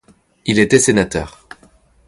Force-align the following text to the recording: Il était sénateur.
Il 0.47 0.57
était 0.57 0.79
sénateur. 0.79 1.45